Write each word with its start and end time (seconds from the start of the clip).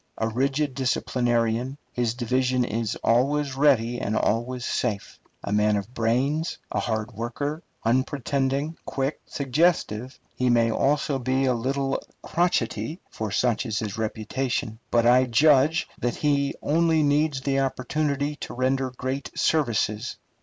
A 0.17 0.27
rigid 0.27 0.73
disciplinarian, 0.73 1.77
his 1.93 2.15
division 2.15 2.65
is 2.65 2.95
always 3.03 3.55
ready 3.55 3.99
and 4.01 4.17
always 4.17 4.65
safe. 4.65 5.19
A 5.43 5.51
man 5.53 5.75
of 5.75 5.93
brains, 5.93 6.57
a 6.71 6.79
hard 6.79 7.11
worker, 7.13 7.61
unpretending, 7.85 8.77
quick, 8.83 9.21
suggestive, 9.27 10.19
he 10.35 10.49
may 10.49 10.71
also 10.71 11.19
be 11.19 11.45
a 11.45 11.53
little 11.53 12.01
crotchety, 12.23 12.99
for 13.11 13.29
such 13.29 13.63
is 13.67 13.77
his 13.77 13.95
reputation; 13.95 14.79
but 14.89 15.05
I 15.05 15.25
judge 15.25 15.87
that 15.99 16.15
he 16.15 16.55
only 16.63 17.03
needs 17.03 17.41
the 17.41 17.59
opportunity 17.59 18.37
to 18.37 18.55
render 18.55 18.89
great 18.89 19.29
services. 19.35 20.17